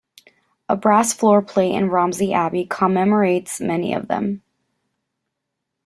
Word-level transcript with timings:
A 0.67 0.75
brass 0.75 1.13
floor 1.13 1.43
plate 1.43 1.75
in 1.75 1.89
Romsey 1.91 2.33
Abbey 2.33 2.65
commemorates 2.65 3.61
many 3.61 3.93
of 3.93 4.07
them. 4.07 4.41